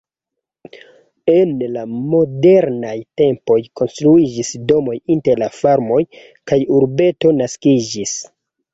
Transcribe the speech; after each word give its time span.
En 1.33 1.51
la 1.75 1.83
modernaj 2.13 2.95
tempoj 3.23 3.59
konstruiĝis 3.83 4.53
domoj 4.75 4.99
inter 5.19 5.45
la 5.45 5.53
farmoj 5.61 6.03
kaj 6.53 6.63
urbeto 6.83 7.39
naskiĝis. 7.41 8.21